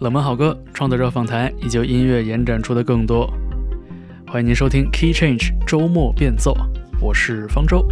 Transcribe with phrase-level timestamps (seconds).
[0.00, 3.28] 冷门好歌、创作者访谈，以及音乐延展出的更多。
[4.28, 6.56] 欢迎您收听 Key Change 周末变奏，
[7.00, 7.84] 我是方舟。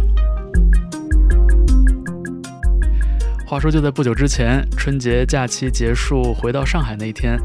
[3.45, 7.37] 话说，就在不久之前，春节假期结束回到上海那一天，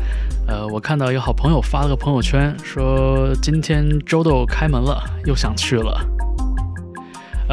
[0.46, 6.08] 呃，我看到一个好朋友发了个朋友圈，说今天周豆开门了，又想去了。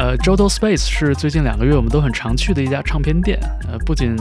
[0.00, 3.38] 呃，Jodo Space 是最近两个月我们都很常去的一家唱片店。
[3.68, 4.16] 呃，不仅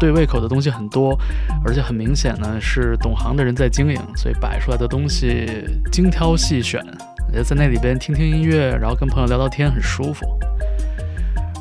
[0.00, 1.16] 对胃口的东西很多，
[1.64, 6.84] 而且很明显呢是懂行的人在经营，所以摆出来的东西精挑细选。
[7.32, 10.26] 也在那里边听听音乐，然后跟朋友聊聊天很舒服。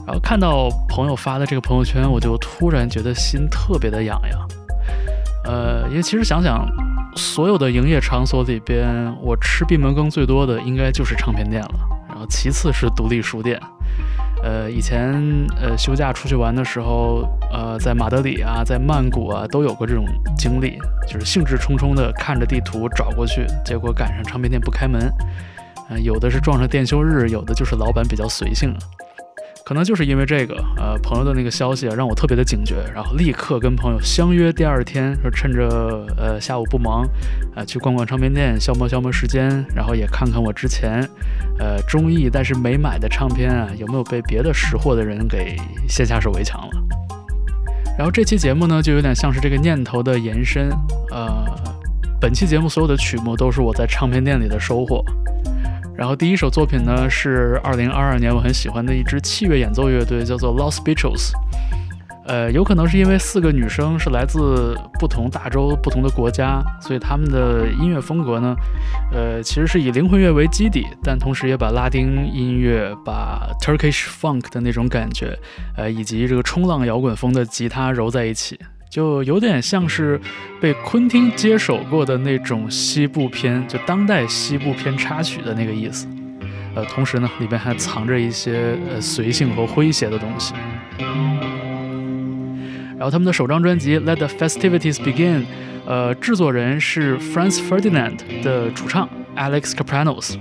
[0.07, 4.47] 然后看到朋友发的这个朋友圈，我就突然觉得心特别的痒痒。
[5.45, 6.67] 呃，因为其实想想，
[7.15, 11.79] 所有的营业场所里边，我吃闭门羹最多的应该就是唱片店了。
[12.29, 13.59] 其次是独立书店，
[14.43, 15.13] 呃，以前
[15.61, 20.05] 呃休假出去玩的时候，呃，在马德里啊，在曼谷啊，都有过这种
[20.37, 20.77] 经历，
[21.07, 25.11] 就是兴致冲冲的看着地图找过去，结果赶上唱片店不开门，
[25.89, 28.75] 嗯，有的是撞上店休日，有的就是老板比较随性。
[29.63, 37.07] 可能就是因为这个，呃，朋友的那个消息啊，让我特别的警觉，然后立刻跟朋友相约第二天，说趁着呃下午不忙，
[37.55, 41.07] 呃，去逛逛唱片店，消磨消磨时间，然后也看看我之前，
[41.57, 45.55] 呃，中意但是没买的唱片啊，有没有被别的识货的人给
[45.87, 46.71] 先下手为强了。
[47.97, 50.69] 然后这期节目呢，就有点像是这个念头的延伸，
[51.11, 51.45] 呃，
[52.19, 55.05] 本期节目所有的曲目都是我在唱片店里的收获。
[55.95, 61.31] 然后第一首作品呢是二零二二年我很喜欢的一支器乐演奏乐队，叫做 Los Beatles。
[62.23, 68.55] 呃，有可能是因为四个女生是来自不同大洲、不同的国家，所以他们的音乐风格呢，
[69.11, 75.37] 呃，其实是以灵魂乐为基底，但同时也把拉丁音乐、把 Turkish Funk 的那种感觉，
[75.75, 78.57] 呃，以及这个冲浪摇滚风的吉他揉在一起。
[78.91, 80.19] 就有点像是
[80.59, 86.05] 被昆汀接手过的那种西部片，就当代西部片插曲的那个意思。
[86.75, 90.53] 呃，同时呢，里边还藏着一些呃随性和诙谐的东西。
[92.97, 95.39] 然后他们的首张专辑《Let the Festivities Begin》，
[95.85, 99.07] 呃，制作人是 Franz Ferdinand 的主唱
[99.37, 100.35] Alex Capranos。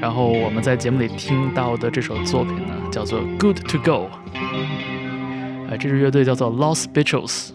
[0.00, 4.08] 然后我们在节目里听到的这首作品呢，叫做《Good to Go》。
[5.69, 7.49] 哎，这支乐队叫做 Los Beatles。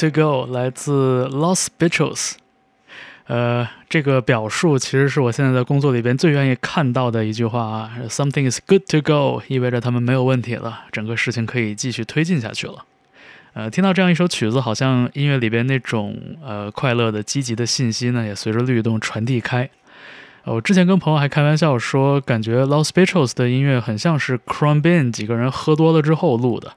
[0.00, 2.32] To go，来自 Los Beatles。
[3.26, 7.92] 呃，这个表述其实是我现在在工作里边最愿意看到的一句话啊。
[8.08, 12.84] Something is good to go，意味着他们没有问题了，整个事情可以继续推进下去了。
[13.52, 19.68] 呃，听到这样一首曲子，好像音乐里边那种呃快乐的、积极的信息呢，也随着律动传递开。
[20.44, 26.72] 我之前跟朋友还开玩笑说，感觉 Los Beatles 的音乐很像是 Crumbin 几个人喝多了之后录的。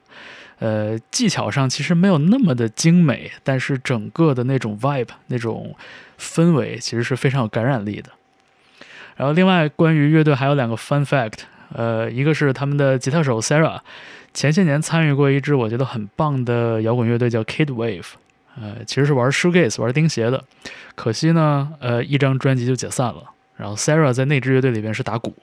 [0.58, 5.74] 呃，技巧上其实没有那么的精美，但是整个的那种 vibe、那种
[6.18, 8.10] 氛围其实是非常有感染力的。
[9.16, 11.40] 然后，另外关于乐队还有两个 fun fact，
[11.72, 13.80] 呃，一个是他们的吉他手 Sarah，
[14.32, 18.06] 前些年参与过一支我觉得很棒的摇滚乐队叫 Kid Wave，
[18.60, 20.42] 呃，其实是玩 shoegaze、玩钉鞋的，
[20.94, 23.22] 可惜呢，呃，一张专辑就解散了。
[23.56, 25.34] 然后 Sarah 在那支乐队里边是打鼓。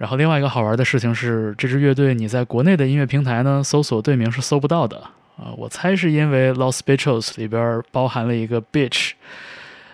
[0.00, 4.96] 然后另外一个好玩的事情是，这支乐队你在国内的音乐平台呢搜索队名是搜不到的
[5.36, 5.52] 啊！
[5.58, 9.10] 我猜是因为 Los Beatles 里边包含了一个 bitch，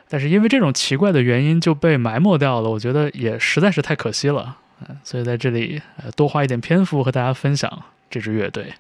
[0.09, 4.57] 但是因为这种奇怪的原因就被埋没掉了，我觉得也实在是太可惜了，
[5.03, 7.69] 所以在这里呃多花一点篇幅和大家分享
[8.09, 8.73] 这支乐队。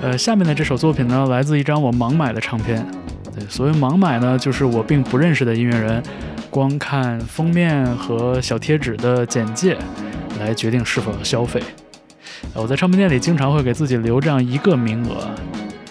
[0.00, 2.82] 呃，下面的这首作品呢，来自一张我盲买的唱片。
[3.36, 6.02] 对，所谓盲买呢，就是我并不认识的音乐人。
[6.54, 9.76] 光看封面和小贴纸的简介
[10.38, 11.60] 来决定是否要消费。
[12.54, 15.28] 我在唱片店里经常会给自己留这样一个名额，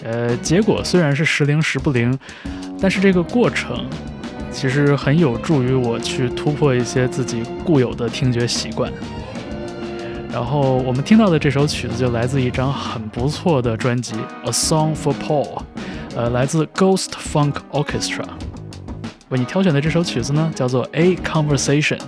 [0.02, 2.18] 呃，结果虽然是时灵时不灵，
[2.80, 3.84] 但是这个过程
[4.50, 8.90] 其实很有助于我去突破一些自己固有的听觉习惯。
[10.32, 14.14] 然后我们听到的这首曲子就来自一张很不错的专辑
[14.46, 15.58] 《A Song for Paul》，
[16.16, 18.24] 呃，来自 Ghost Funk Orchestra。
[19.34, 21.98] 为你挑选的这首曲子呢，叫做《A Conversation》。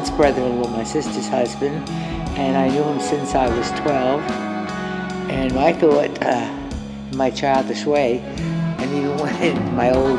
[0.00, 1.86] Morton's brother-in-law, my sister's husband,
[2.38, 4.22] and I knew him since I was 12.
[5.28, 6.58] And I thought, uh,
[7.10, 8.20] in my childish way,
[8.78, 10.18] and even in my old,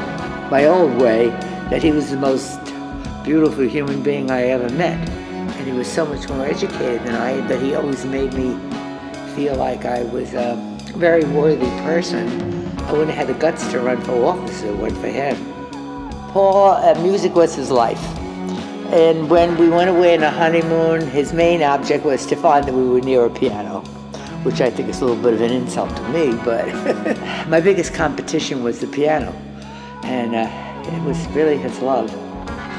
[0.52, 1.30] my old way,
[1.72, 2.60] that he was the most
[3.24, 5.10] beautiful human being I ever met.
[5.10, 8.56] And he was so much more educated than I, but he always made me
[9.34, 10.58] feel like I was a
[10.96, 12.28] very worthy person.
[12.82, 15.36] I wouldn't have had the guts to run for office if it weren't for him.
[16.34, 18.21] Paul, uh, music was his life.
[18.92, 22.74] And when we went away on a honeymoon, his main object was to find that
[22.74, 23.80] we were near a piano,
[24.44, 26.68] which I think is a little bit of an insult to me, but
[27.48, 29.32] my biggest competition was the piano.
[30.04, 32.14] And uh, it was really his love.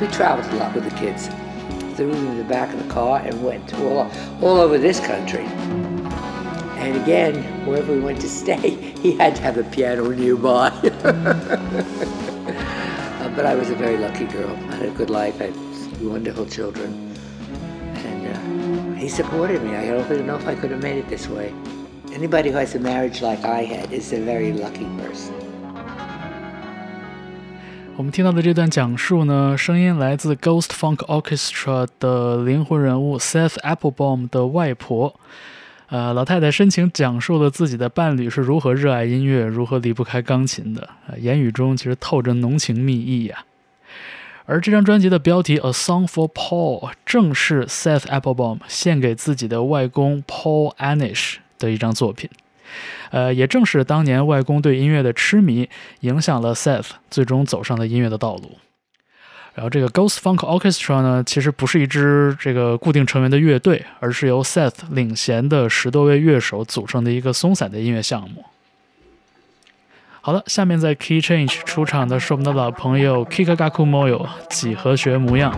[0.02, 1.28] We traveled a lot with the kids.
[1.96, 4.10] Threw them in the back of the car and went all,
[4.42, 5.46] all over this country.
[6.76, 10.68] And again, wherever we went to stay, he had to have a piano nearby.
[13.34, 14.50] but I was a very lucky girl.
[14.50, 15.40] I had a good life.
[15.40, 15.71] I
[16.06, 16.90] wonderful children.
[17.94, 19.76] And uh, he supported me.
[19.76, 21.52] I don't even know if I could have made it this way.
[22.14, 25.32] Anybody who has a marriage like I had is a very lucky person.
[27.96, 35.20] 我们听到的这段讲述呢，声音来自 Ghost Funk Orchestra 的灵魂人物 Seth Applebaum 的外婆。
[35.88, 40.88] 呃，老太太深情讲述了自己的伴侣是如何热爱音乐，如何离不开钢琴的。
[41.06, 43.44] 呃，言语中其实透着浓情蜜意呀。
[44.52, 52.28] 而这张专辑的标题《A Song for Paul》正是 Seth Applebaum 献给自己的外公 Paul Anish 的一张作品。
[53.12, 58.58] 呃，也正是当年外公对音乐的痴迷，影响了 Seth 最终走上了音乐的道路。
[59.54, 68.44] 然后这个 Ghost Funk Orchestra 呢，其实不是一支这个固定成员的乐队，而是由 Seth 领衔的十多位乐手组成的一个松散的音乐项目。
[70.24, 75.52] 好了，下面在 Key Change 出场的是我们的老朋友 Kikagaku Moyo 几何学模样。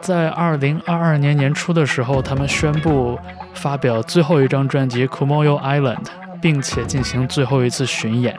[0.00, 3.18] 在二零二二年年初的时候，他们宣布
[3.52, 5.96] 发表最后一张专辑《Kumoyo Island》，
[6.40, 8.34] 并且进行最后一次巡演。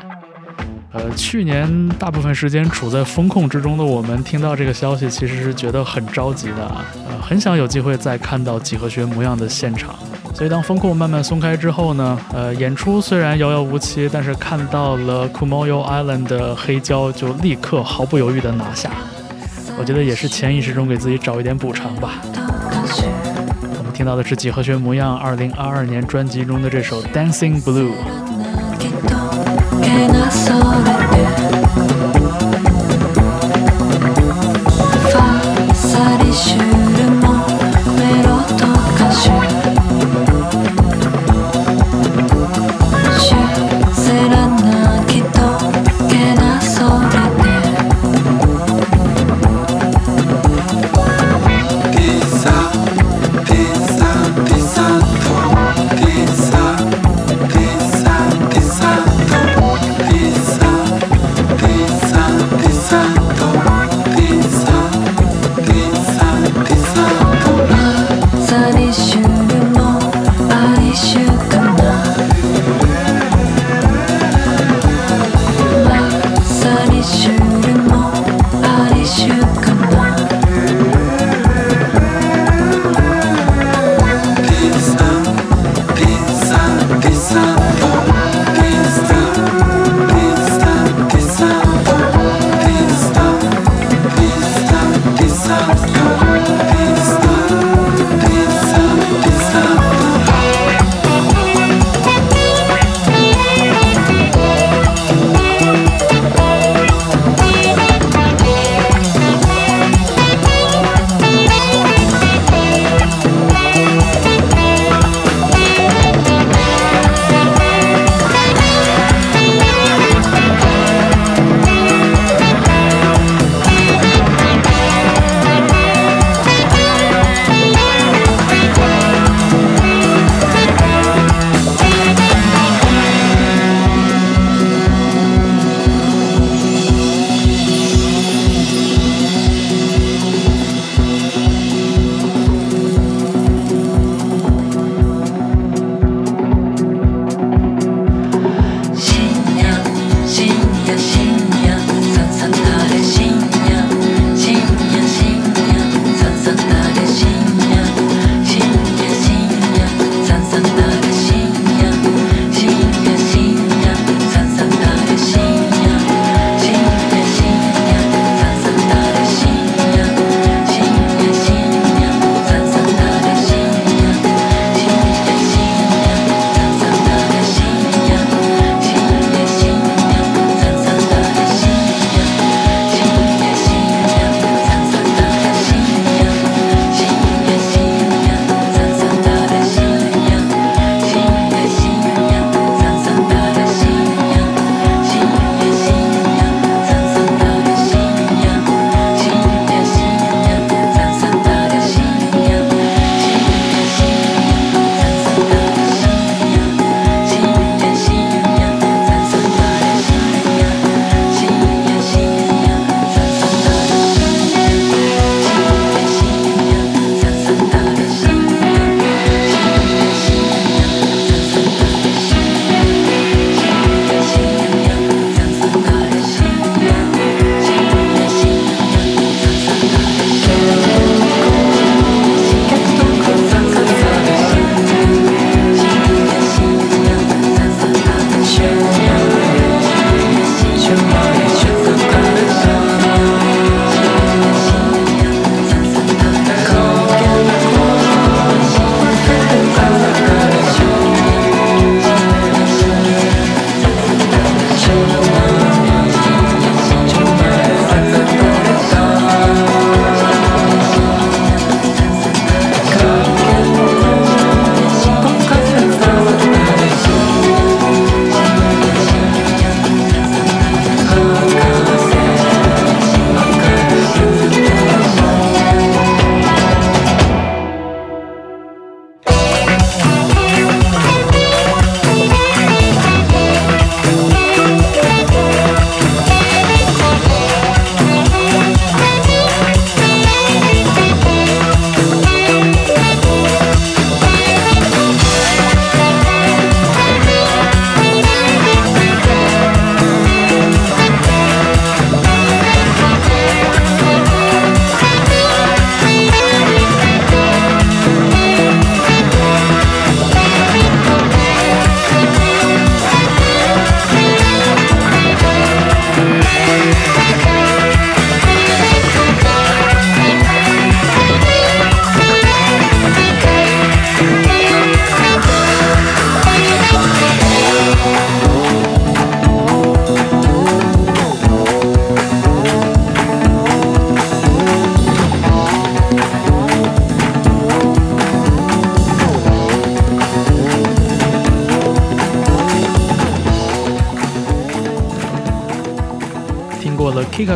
[0.91, 9.93] 呃，去年大部分时间处在风控之中的我们，听到这个消息，其实是觉得很着急的啊，呃，很想有机会再看到几何学模样的现场。
[10.33, 18.89] 所以当风控慢慢松开之后呢，呃，演出虽然遥遥无期，但是看到了 Kumoyo Island 的黑胶，就立刻毫不犹豫地拿下。
[19.77, 22.15] 我觉得也是潜意识中给自己找一点补偿吧。
[22.23, 27.93] 我们听到的是几何学模样二零二二年专辑中的这首 Dancing Blue。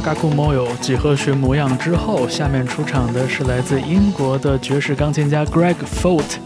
[0.07, 6.37] Kikagaku Moyo 几何学模样之后，下面出场的是来自英国的爵士钢琴家 Greg Folt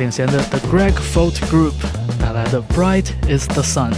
[0.00, 1.74] 领衔的 The Greg Folt Group
[2.20, 3.92] 带来的 Bright Is the Sun。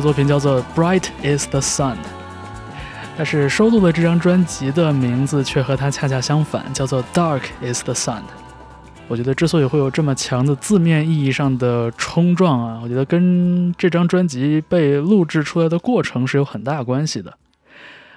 [0.00, 1.94] 作品叫做《Bright Is the Sun》。
[3.16, 8.18] 但是收录的这张专辑的名字却和它恰恰相反，叫做《Dark Is the Sun》。
[9.08, 17.34] 我觉得之所以会有这么强的字面意义上的冲撞啊，我觉得跟这张专辑被录制出来的过程是有很大关系的。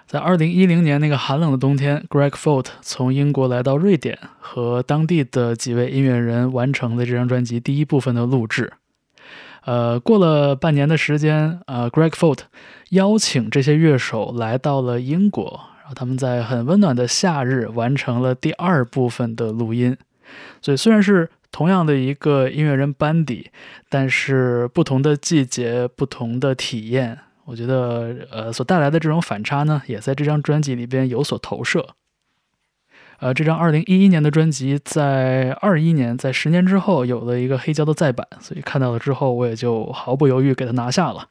[0.05, 8.71] 在二零一零年那个寒冷的冬天，Greg Folt 从英国来到瑞典，和当地的几位音乐人完成了这张专辑第一部分的录制。
[9.65, 12.39] 呃，过了半年的时间，呃，Greg Folt
[12.89, 19.95] 邀请这些乐手来到了英国，然后他们在很温暖的夏日完成了第二部分的录音。
[20.61, 23.51] 所以虽然是同样的一个音乐人班底，
[23.89, 31.87] 但是不同的季节、不同的体验，我觉得呃所带来的这种反差呢，也在这张专辑里边有所投射。
[33.23, 41.29] 呃，这张二零一一年的专辑在二一年，在十年之后有了一个黑胶的再版，所以看到了之后，我也就毫不犹豫给它拿下了。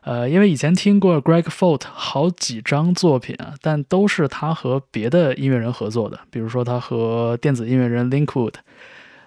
[0.00, 8.54] 呃，因为以前听过 Greg Folt 好几张作品啊，但都是他和别的音乐人合作的，比如说他和电子音乐人 Linkwood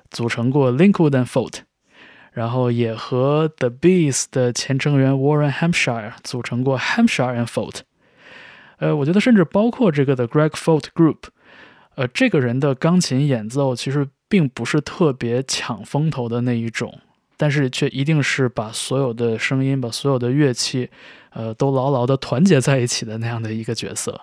[0.09, 1.59] 组成过 Linkwood and Folt，
[2.31, 7.81] 然后也和 The Bees 的前成员 Warren Hampshire 组成过 Hampshire and Folt。
[8.79, 11.17] 呃，我觉得甚至包括这个的 Greg Folt Group，
[12.01, 16.99] 呃，这个人的钢琴演奏其实并不是特别抢风头的那一种。
[17.37, 20.89] 但是却一定是把所有的声音、把所有的乐器，
[21.31, 24.21] 呃，都牢牢的团结在一起的那样的一个角色。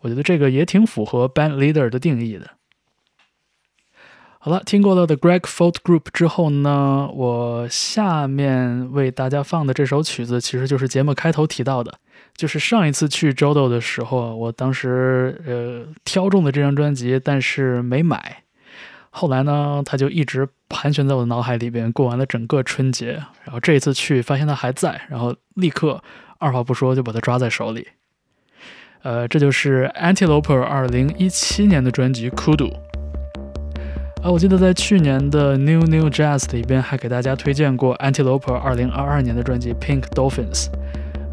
[0.00, 2.50] 我觉得这个也挺符合 band leader 的定义的。
[4.38, 11.98] 好了，听过了 The Greg Folt Group 之后呢，我下面为大家放的这首曲子，其实就是节目开头提到的，
[12.34, 18.42] 就是上一次去 Jodo 的时候，我当时呃挑中的这张专辑，但是没买。
[19.10, 23.22] 后来呢，他就一直盘旋在我的脑海里边，过完了整个春节。
[23.44, 26.02] 然后这一次去，发现他还在，然后立刻
[26.38, 27.88] 二话不说就把他抓在手里。
[29.02, 32.70] 呃，这就是 Antiloper 二零一七年的专辑《Kudu》。
[34.22, 40.66] 啊，我记得在去年的 New New Jazz 里边还给大家推荐过 Antiloper 二零二二年的专辑《Pink Dolphins》。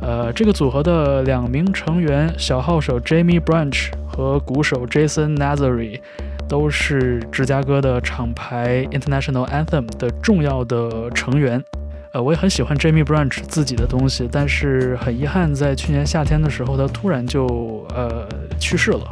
[0.10, 6.00] 呃，这个组合的两名成员小号手 Jamie Branch 和鼓手 Jason Nazary。
[6.48, 11.64] 都是芝加哥的厂牌 International Anthem 的重要的成员。
[12.12, 18.28] 呃，我也很喜欢 Jamie Branch 自己的东西，但是很遗憾，在去年夏天的时候，他突然就呃
[18.60, 19.08] 去世了。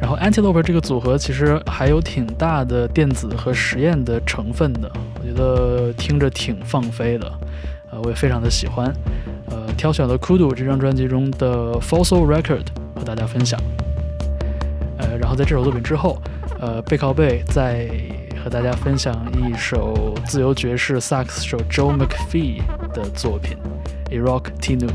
[0.00, 7.30] 然后 Antelope 这个组合其实还有挺大的电子和实验的成分的，我觉得听着挺放飞的。
[8.02, 8.92] 我也非常的喜欢。
[9.50, 13.60] 呃，挑选了 Kudu 这张专辑中的 Fossil Record 和大家分享。
[14.98, 16.20] 呃，然后在这首作品之后，
[16.60, 17.88] 呃，背靠背再
[18.42, 23.56] 和大家分享一首自由爵士萨克斯手 Joe McPhee 的作品
[24.10, 24.88] 《Iraq Tinu》。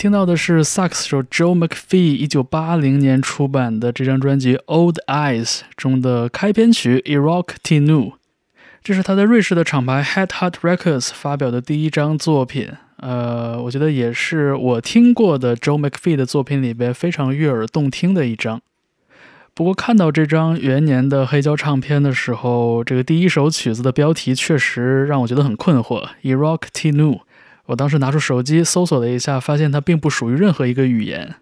[0.00, 5.44] 听到的是萨克斯手 Joe McPhee 一九八零年出版的这张专辑《Old Eyes》
[5.76, 8.06] 中的开篇曲《Iraq T Nu》，
[8.82, 12.70] 这是他在瑞士的厂牌 Head Heart Records 发表的第一张作品。
[12.96, 18.62] 呃，我觉得也是我听过的 Joe McPhee 的作品里边非常悦耳动听的一张。
[19.52, 27.16] 不过看到这张元年的黑胶唱片的时候，这个第一首曲子的标题确实让我觉得很困惑，《Iraq T Nu》。
[27.70, 31.36] 我当时拿出手机搜索了一下，发现它并不属于任何一个语言。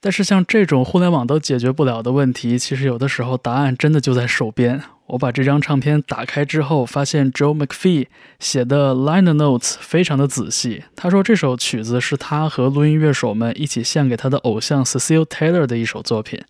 [0.00, 4.80] 但是像这种互联网都解决不了的问题，其实有的时候答案真的就在手边。
[5.08, 8.06] 我把这张唱片打开之后，发现 Joe McPhee
[8.38, 10.84] 写的 liner notes 非常的仔细。
[10.94, 16.40] 他说这首曲子是他和录音乐手们一起献给他的偶像 Cecil Taylor 的一首作品。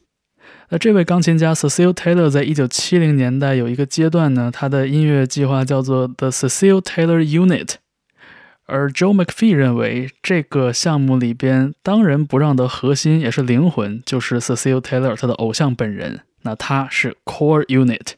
[0.69, 7.77] 那这位钢琴家 Cecil Taylor 在一九七零年代有一个阶段呢，他的音乐计划叫做 The Cecil Taylor Unit。
[8.71, 16.21] 而 Joe McPhee 认为，这个项目里边当仁不让的核心也是灵魂，就是 Cecil Taylor 他的偶像本人。
[16.43, 18.13] 那他是 Core Unit。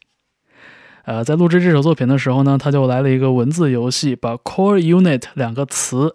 [1.05, 6.13] 呃，在录制这首作品的时候呢，他就来了一个文字游戏，把 Core Unit 两个词，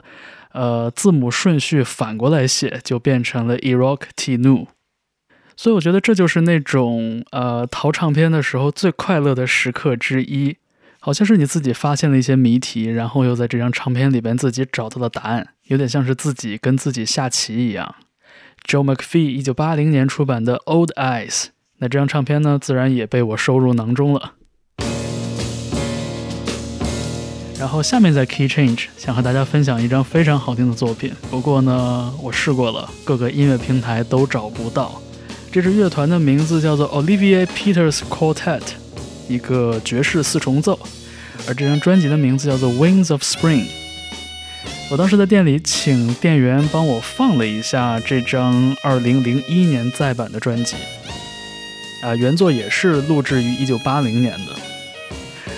[0.53, 4.67] 呃，字母顺序反过来写，就变成了 Iraq T Nu。
[5.57, 10.55] 所以我觉得这就是那种呃淘唱片的时候最快乐的时刻之一。
[11.07, 17.95] 好像是你自己发现了一些谜题，然后又在这张唱片里边自己找到了答案，有点像是自己跟自己下棋一样。
[18.67, 21.29] Joe McPhee 一九八零年出版的《Old Eyes》，
[21.77, 24.33] 那这张唱片呢，自然也被我收入囊中了。
[27.57, 35.01] 然后下面在 Key Change 想和大家分享一张非常好听的作品，不过呢，我试过了，各个音乐平台都找不到。
[35.53, 38.61] 这支乐团的名字叫做 Olivia Peters Quartet，
[39.27, 40.79] 一个爵士四重奏。
[41.47, 43.63] 而这张专辑的名字叫做《Wings of Spring》。
[44.89, 50.75] 我当时在店里请店员帮我放了一下这张2001年再版的专辑，
[52.01, 54.55] 啊，原作也是录制于1980年的。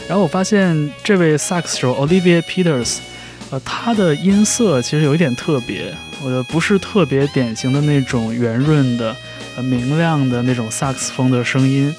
[0.08, 2.98] 然后我发现这位萨克斯手 Olivia Peters，
[3.52, 9.16] 呃，他的音色其实有一点特别，呃，不是特别典型的那种圆润的、
[9.56, 11.94] 呃明亮的那种萨克斯风的声音，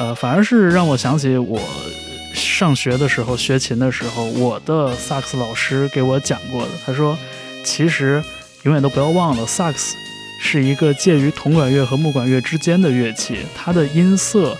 [0.00, 1.60] 呃，反而是让我想起我。
[2.32, 6.68] 上学的时候学琴的时候，我的萨克斯老师给我讲过的。
[6.86, 7.18] 他说，
[7.64, 8.22] 其实
[8.62, 9.96] 永远都不要忘了，萨克斯
[10.40, 14.56] 是一个介于铜管乐和木管乐之间的乐器，它的音色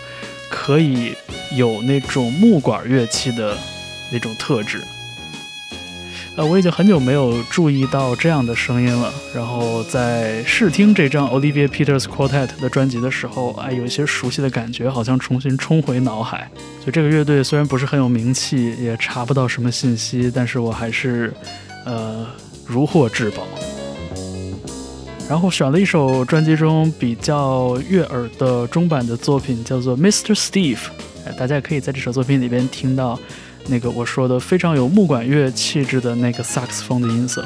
[0.51, 1.15] 可以
[1.57, 3.57] 有那种木管乐器的
[4.13, 4.83] 那种特质。
[6.37, 9.13] 呃，我已经很久没有注意到这样的声音了。
[9.35, 16.51] 然后在试听这张 Olivia Peters Quartet 的专辑的时候，哎，有一些熟悉的感觉，好像重新冲回脑海。
[16.87, 21.35] 就这个乐队虽然不是很有名气，也查不到什么信息，但是我还是
[21.85, 22.27] 呃
[22.65, 23.43] 如获至宝。
[25.29, 30.35] 然后选了一首专辑中比较悦耳的中版的作品，叫做 Mr.
[30.35, 30.79] Steve。
[31.37, 33.19] 大家可以在这首作品里边听到。
[33.69, 37.45] 那个我说的非常有木管乐气质的那个萨克斯风的音色。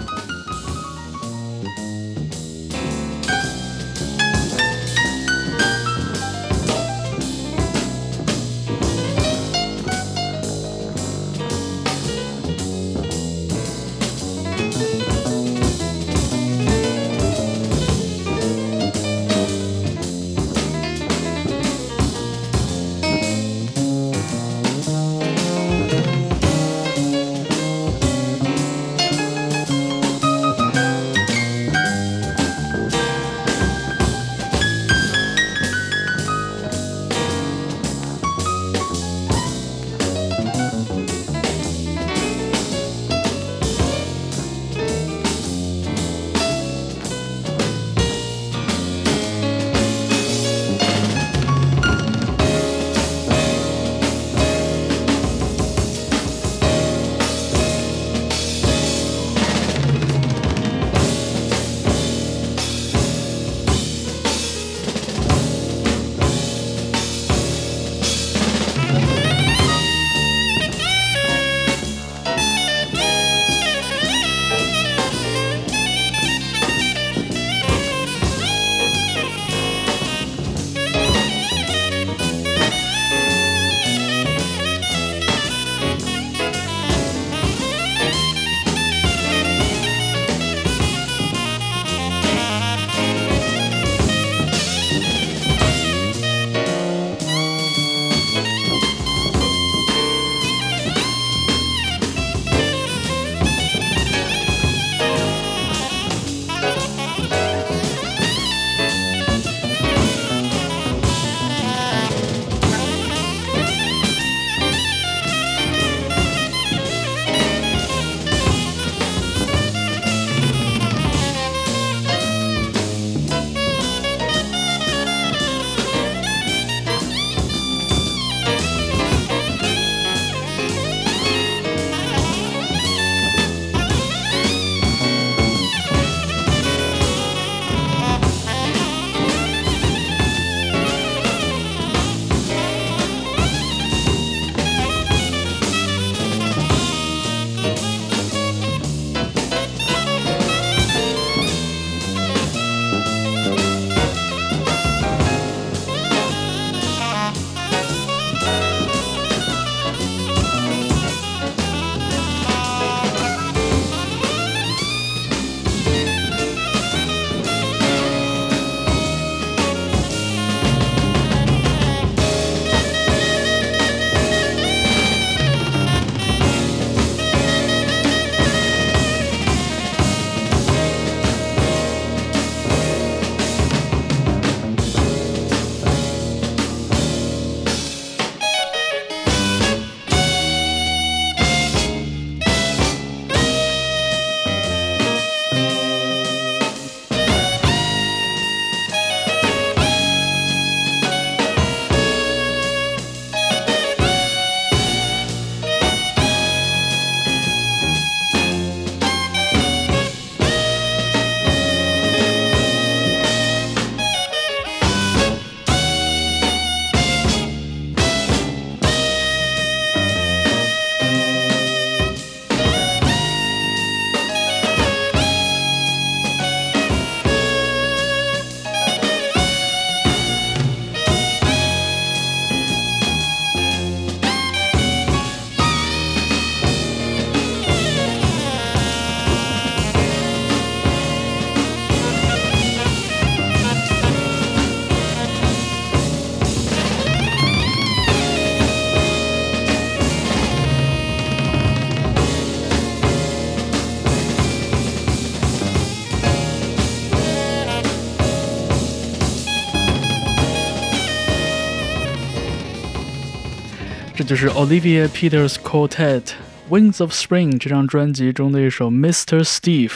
[264.34, 266.32] 这就是 Olivia Peters Quartet
[266.68, 269.44] Wings of Spring 这张专辑中的一首 Mr.
[269.44, 269.92] Steve。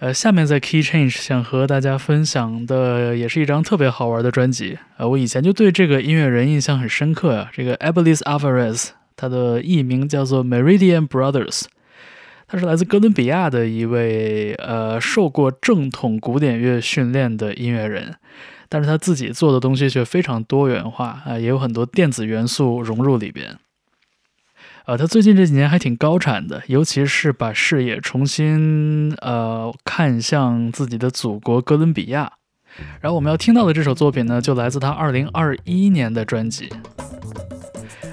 [0.00, 4.78] 呃，下面在 Key Change 想和大家分享的也是一张特别好玩的专辑。
[4.96, 11.66] 呃，我以前就对这个音乐人印象很深刻啊、这个 Abelis Alvarez，他的艺名叫做 Meridian Brothers。
[12.50, 18.16] 他是来自哥伦比亚的一位呃受过正统古典乐训练的音乐人，
[18.68, 23.56] 但是他自己做的东西却非常多元化啊、也有很多电子元素融入里边。
[24.86, 32.32] 呃，他最近这几年还挺高产的，尤其是把视野重新呃看向自己的祖国哥伦比亚。
[33.00, 36.68] 然后我们要听到的这首作品呢，就来自他2021年的专辑。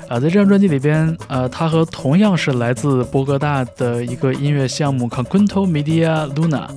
[0.10, 6.68] 啊，在这张专辑里边，呃，他和同样是来自波哥大的一个音乐项目 Conquento Media Luna，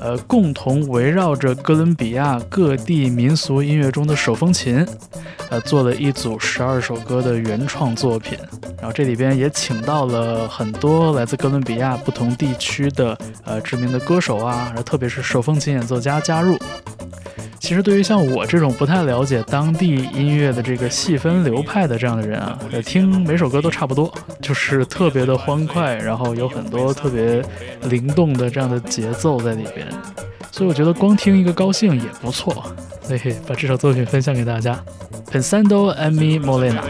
[0.00, 4.86] 呃，共同围绕着哥伦比亚各地民俗音乐中的手风琴，
[5.50, 8.38] 呃，做了一组十二首歌的原创作品。
[8.76, 16.56] 然后这里边也请到了很多来自哥伦比亚不同地区的呃知名的歌手啊，然后特别是手风琴演奏家加入。
[17.60, 27.42] 其实对于像我这种不太了解当地音乐的这个细分流派的这样的人啊，听每首歌都差不多，就是特别的欢快，然后有很多特别
[27.90, 29.86] 灵动的这样的节奏在里边，
[30.50, 32.64] 所以我觉得光听一个高兴也不错。
[33.08, 34.78] 嘿嘿把这首作品分享给大家
[35.30, 36.82] ，Pensando en mi Molena。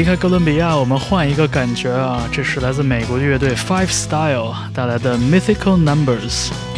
[0.00, 6.69] 离开哥伦比亚，我们换一个感觉啊，这是来自美国的乐队 Five Style 带来的 Mythical Numbers。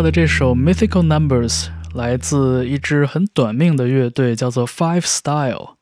[0.00, 5.74] 到的这首 Mythical Numbers 来自一支很短命的乐队，叫做 Five Style。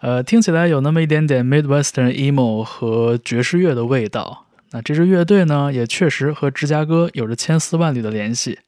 [0.00, 4.46] 呃，听起来有那么一点点 Midwestern emo 和爵士乐的味道。
[4.72, 8.58] 那这支乐队呢，也确实和芝加哥有着千丝万缕的联系。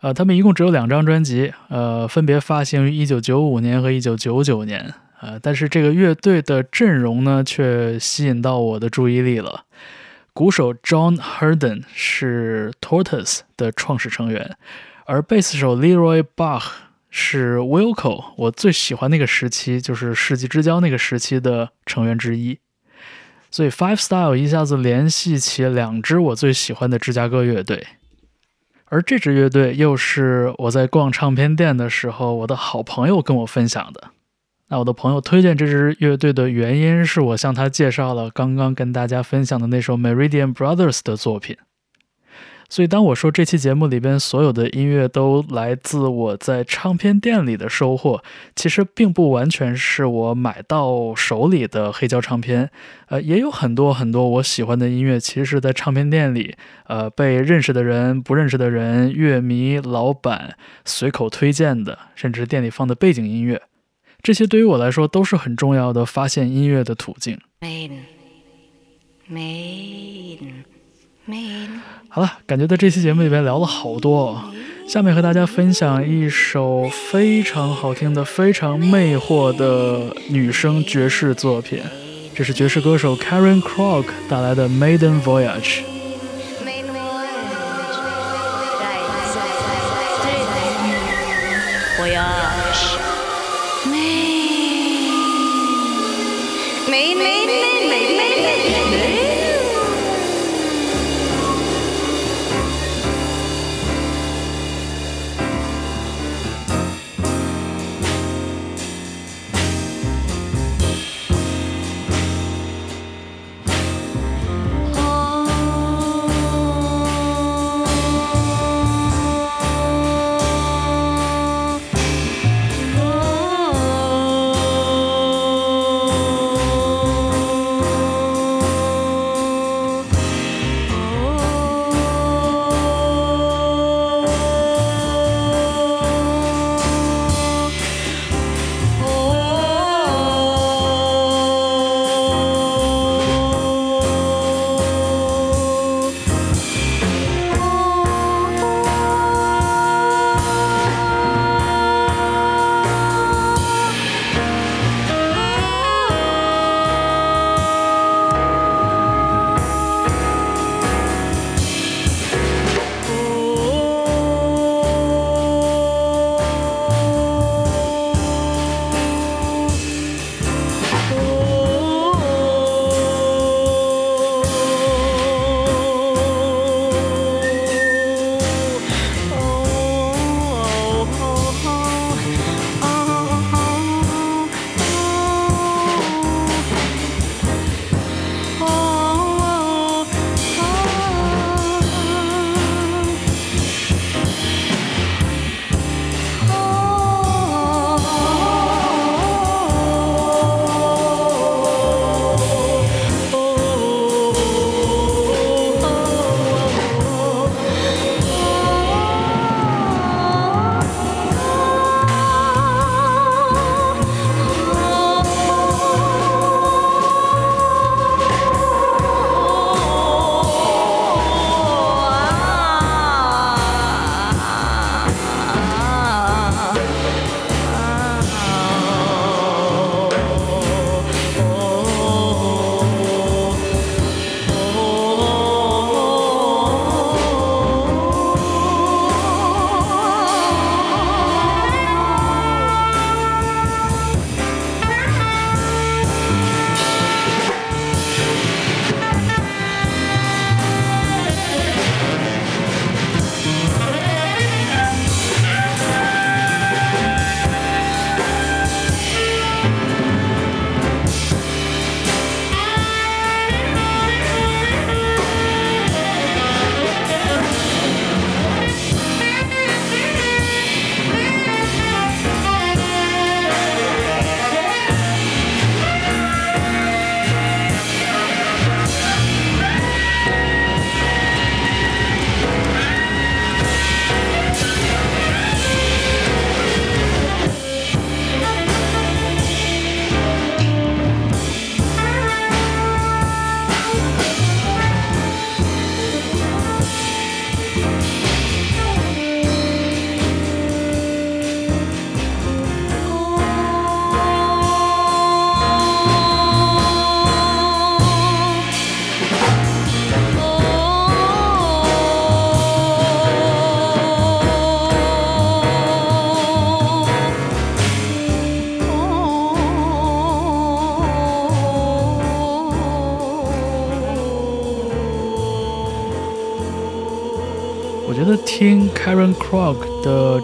[0.00, 4.94] 呃，他们一共只有两张专辑，呃，分别发行于1995年和1999年。
[5.20, 9.66] 呃，但是这个乐队的阵容呢，却吸引到我的注意力了。
[10.38, 14.56] 鼓手 John Herden 是 Tortoise 的创始成员，
[15.04, 16.62] 而贝斯手 Leroy Bach
[17.10, 22.60] 是 Wilco 我最喜欢那个时期，就是世纪之交那个时期的成员之一。
[23.50, 27.84] 所以 Five Style 一下子联系起两支我最喜欢的芝加哥乐队，
[28.84, 34.10] 而这支乐队又是我在逛唱片店的时候，我的好朋友跟我分享的。
[34.68, 41.56] 那我的朋友推荐这支乐队的原因是我向他介绍了刚刚跟大家分享的那首 Meridian Brothers 的作品。
[42.70, 48.22] 所以当我说这期节目里边所有的音乐都来自我在唱片店里的收获，
[48.54, 52.70] 其实并不完全是我买到手里的黑胶唱片，
[53.06, 56.54] 呃，也有很多很多我喜欢的音乐，其实是在唱片店里，
[56.88, 60.54] 呃，被认识的人、不认识的人、乐迷、老板
[60.84, 63.62] 随口推荐的，甚至是店里放的背景音乐。
[64.22, 67.38] 这些对于我来说都是很重要的发现音乐的途径。
[67.60, 68.00] Maiden,
[69.30, 70.64] maiden,
[71.26, 71.80] maiden.
[72.08, 74.52] 好了，感觉在这期节目里边聊了好多、哦，
[74.88, 81.80] 下面和大家分享一首非常好听的、非常魅惑的女声爵士作品，
[82.34, 85.80] 这是爵士歌手 Karen Crook 带来的《Maiden Voyage》。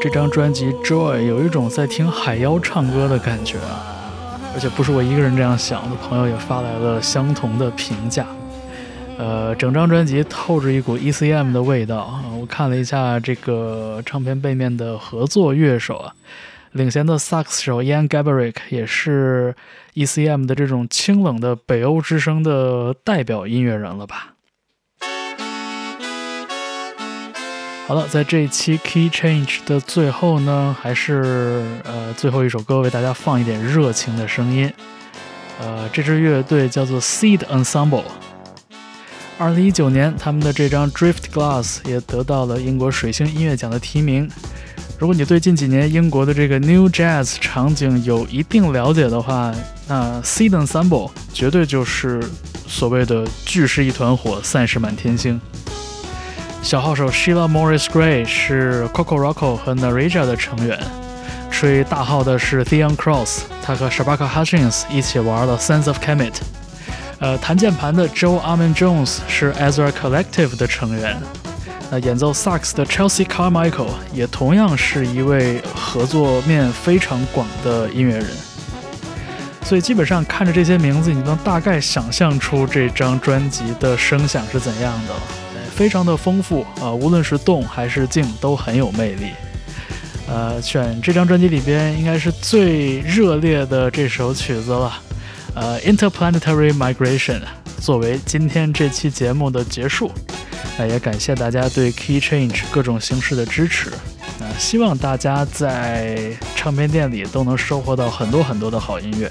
[0.05, 3.81] 这张专辑《Joy》有一种在听海妖唱歌的感觉啊，
[4.53, 8.27] 而且不是我一个人这样想的，朋友也发来了相同的评价。
[9.17, 12.23] 呃，整张专辑透着一股 ECM 的味道啊！
[12.39, 16.13] 我看了一下这个唱片背面的合作乐手啊，
[16.73, 19.57] 领衔的萨克斯手 Ian Gabrick 也是
[19.95, 24.34] ECM 的这种清冷的北欧之声的代表音乐人了吧？
[27.87, 34.73] 好了，在这一期 Key Change 的最后呢，还是呃最后一首歌为大家放一点热情的声音。
[35.61, 38.05] 呃，这支乐队叫做 Seed Ensemble。
[39.37, 44.31] 二零一九年，他们的这张 Drift Glass 也得到了英国水星音乐奖的提名。
[44.99, 49.55] 如果你对近几年英国的这个 New Jazz 场景有一定了解的话，
[49.87, 52.23] 那 Seed Ensemble 绝对就是
[52.67, 55.39] 所谓的聚是一团火，散是满天星。
[56.65, 60.81] 小号手 Sheila Morris Gray 是 Coco Rocco 和 Narija 的成员，
[61.51, 66.33] 吹大号的是 Theon Cross，他和 Shabaka Hutchins 一起玩了 Sense of Kemet。
[67.19, 71.21] 呃，弹键盘的 Joe Armin Jones 是 Ezra Collective 的成员，
[71.91, 78.27] 那演奏萨克斯的 Chelsea Carmichael 也同样是一位合作面非常广的音乐人。
[79.63, 85.21] 所以基本上看着这些名字，你能大概想象出这张专辑的声响是怎样的了。
[85.75, 89.33] 非常的丰富啊，无论是动还是静都很有魅力。
[90.29, 94.93] 呃，选这张专辑里边应该是最热烈的这首曲子了，
[95.55, 97.41] 呃，《Interplanetary Migration》
[97.81, 100.11] 作为今天这期节目的结束。
[100.79, 103.93] 那也感谢大家对 Key Change 各种形式的支持。
[104.41, 109.31] 那希望大家在唱片店里都能收获到很多很多的好音乐。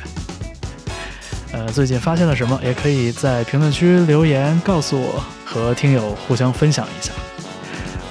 [1.72, 7.12] 最近发现了什么，也可以在评论区留言告诉我，和听友互相分享一下。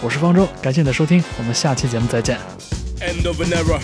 [0.00, 2.38] 我是方舟，感谢你的收听，我们下期节目再见。
[3.00, 3.80] End of an era.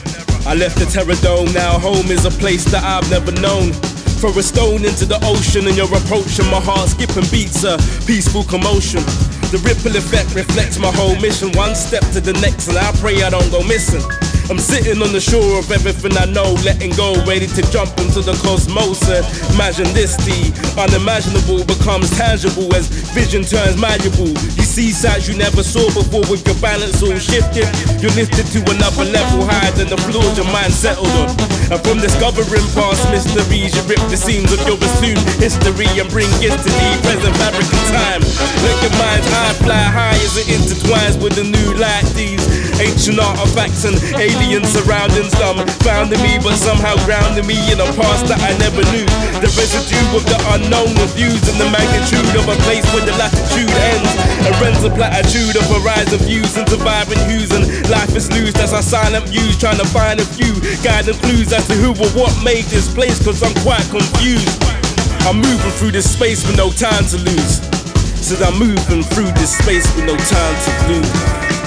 [0.46, 1.52] I left the terror dome.
[1.52, 3.72] Now home is a place that I've never known.
[4.20, 8.44] Throw a stone into the ocean and you're approaching my heart skipping beats a peaceful
[8.44, 9.02] commotion.
[9.50, 11.52] The ripple effect reflects my whole mission.
[11.52, 14.02] One step to the next, and I pray I don't go missing.
[14.49, 18.24] I'm sitting on the shore of everything I know, letting go, ready to jump into
[18.24, 19.05] the cosmos.
[19.05, 19.20] And
[19.53, 24.32] imagine this, the unimaginable becomes tangible as vision turns malleable.
[24.57, 27.68] You see sights you never saw before with your balance all shifted.
[28.01, 31.28] You're lifted to another level higher than the floors your mind settled on.
[31.68, 36.32] And from discovering past mysteries, you rip the seams of your assumed history and bring
[36.40, 38.24] it to the present fabric of time.
[38.64, 42.09] Let your mind's eye fly high as it intertwines with the new light.
[42.16, 42.40] These
[42.80, 44.38] ancient artifacts and alien
[44.89, 49.09] surroundings dumb founding me, but somehow grounding me in a past that I never knew.
[49.43, 53.12] The residue of the unknown was used in the magnitude of a place where the
[53.18, 54.12] latitude ends.
[54.47, 58.55] And rends the platitude of horizon views and surviving hues, and life is loose.
[58.55, 62.11] That's our silent muse, trying to find a few guiding clues as to who or
[62.14, 64.62] what made this place, cause I'm quite confused.
[65.26, 67.61] I'm moving through this space with no time to lose.
[68.22, 71.57] Said I'm moving through this space with no time to lose.